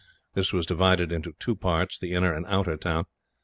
This 0.33 0.51
was 0.51 0.65
divided 0.65 1.11
into 1.11 1.33
two 1.37 1.55
parts 1.55 1.99
the 1.99 2.13
inner 2.13 2.33
and 2.33 2.43
outer 2.47 2.75
town. 2.75 3.03